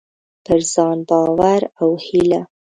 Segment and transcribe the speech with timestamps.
[0.45, 2.41] پر ځان باور او هيله: